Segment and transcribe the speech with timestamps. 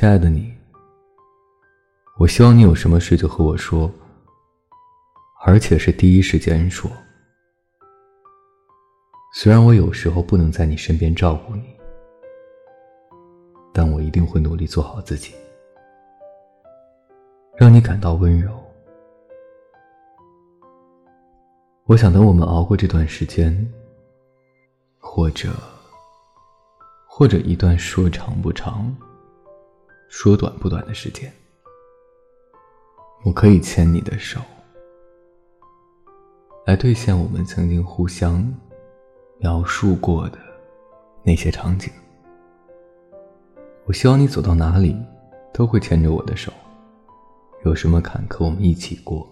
[0.00, 0.54] 亲爱的你，
[2.18, 3.90] 我希望你有什么事就和我说，
[5.44, 6.88] 而且是第一时间说。
[9.34, 11.76] 虽然我有时候不能在你身边照顾你，
[13.72, 15.34] 但我一定会努力做好自己，
[17.56, 18.52] 让你感到温柔。
[21.86, 23.68] 我想等我们熬过这段时间，
[25.00, 25.48] 或者，
[27.04, 28.96] 或者一段说长不长。
[30.08, 31.30] 说短不短的时间，
[33.24, 34.40] 我可以牵你的手，
[36.64, 38.42] 来兑现我们曾经互相
[39.38, 40.38] 描述过的
[41.22, 41.92] 那些场景。
[43.84, 44.96] 我希望你走到哪里
[45.52, 46.50] 都会牵着我的手，
[47.66, 49.30] 有什么坎坷我们一起过。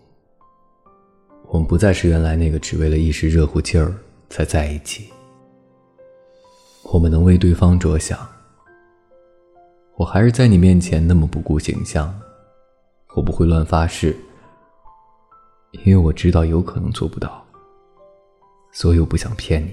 [1.48, 3.94] 我们不再是原来那个只为了一时热乎劲儿
[4.28, 5.10] 才在一起，
[6.82, 8.35] 我们能为对方着想。
[9.96, 12.14] 我还是在你面前那么不顾形象，
[13.14, 14.14] 我不会乱发誓，
[15.84, 17.42] 因为我知道有可能做不到，
[18.72, 19.72] 所以我不想骗你。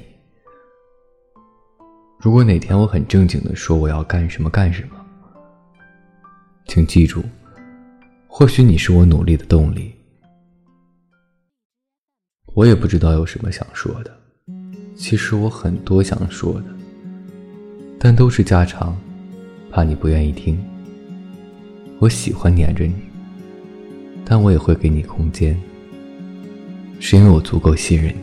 [2.19, 4.95] 如果哪天我很正经的说我要干什么干什么，
[6.67, 7.21] 请记住，
[8.25, 9.93] 或许你是我努力的动力。
[12.53, 14.17] 我也不知道有什么想说的，
[14.95, 16.67] 其实我很多想说的，
[17.99, 18.97] 但都是家常。
[19.75, 20.55] 怕你不愿意听，
[21.97, 22.93] 我喜欢黏着你，
[24.23, 25.59] 但我也会给你空间，
[26.99, 28.19] 是因为我足够信任你。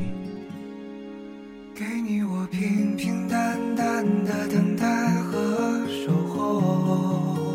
[1.75, 7.50] 给你我平平淡淡的等待和守候，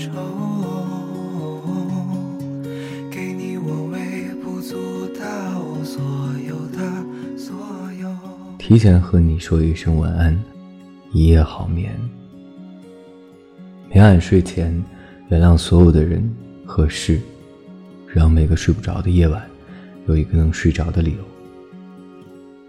[0.00, 0.10] 愁
[3.10, 4.74] 给你我微不足
[5.08, 6.02] 道所
[6.48, 6.78] 有的
[7.36, 7.54] 所
[8.00, 8.08] 有。
[8.58, 10.34] 提前和你说一声晚安，
[11.12, 11.94] 一夜好眠。
[13.92, 14.82] 每晚睡前，
[15.28, 16.34] 原谅所有的人
[16.64, 17.20] 和事，
[18.06, 19.46] 让每个睡不着的夜晚
[20.06, 21.18] 有一个能睡着的理由。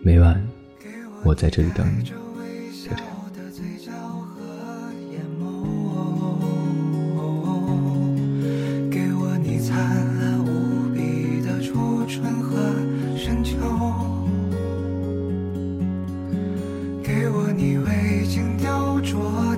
[0.01, 0.45] 每晚，
[1.23, 2.11] 我在这里等你。
[17.61, 19.50] 以未经雕琢。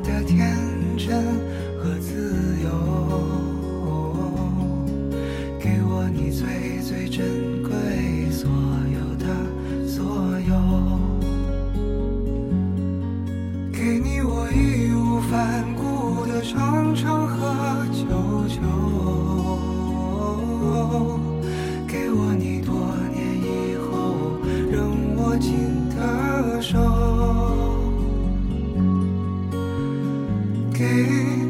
[30.93, 31.42] 给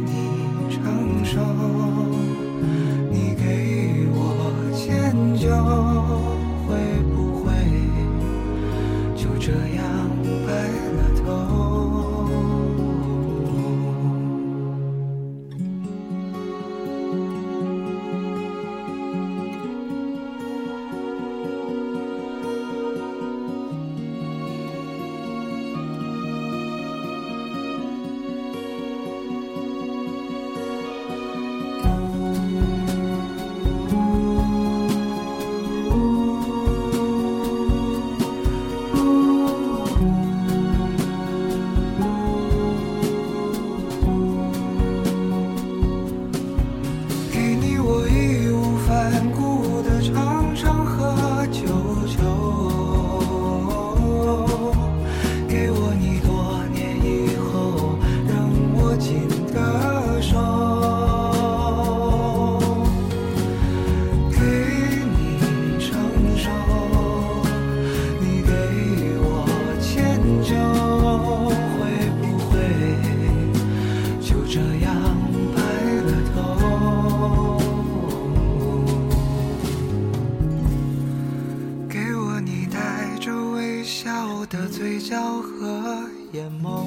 [84.44, 86.04] 我的嘴角和
[86.34, 86.86] 眼眸，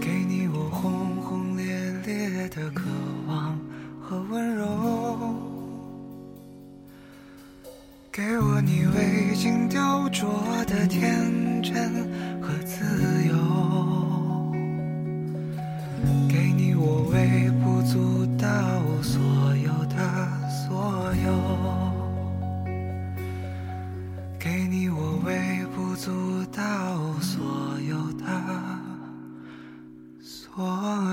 [0.00, 1.66] 给你我轰轰烈
[2.06, 2.84] 烈的渴
[3.26, 3.58] 望
[4.00, 4.64] 和温柔，
[8.12, 10.28] 给我你未经雕琢
[10.66, 12.08] 的天真
[12.40, 12.84] 和自
[13.26, 13.34] 由，
[16.28, 18.46] 给你我微不足道
[19.02, 19.20] 所
[19.56, 19.96] 有的
[20.64, 21.77] 所有。
[30.58, 30.66] 所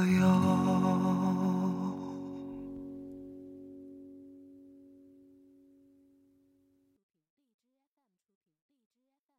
[0.08, 1.35] 有。